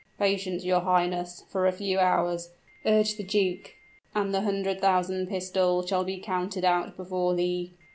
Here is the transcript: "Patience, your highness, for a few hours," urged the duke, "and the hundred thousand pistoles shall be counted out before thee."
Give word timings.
"Patience, 0.17 0.65
your 0.65 0.79
highness, 0.79 1.43
for 1.47 1.67
a 1.67 1.71
few 1.71 1.99
hours," 1.99 2.49
urged 2.87 3.17
the 3.17 3.23
duke, 3.23 3.73
"and 4.15 4.33
the 4.33 4.41
hundred 4.41 4.81
thousand 4.81 5.29
pistoles 5.29 5.87
shall 5.89 6.03
be 6.03 6.17
counted 6.17 6.65
out 6.65 6.97
before 6.97 7.35
thee." 7.35 7.73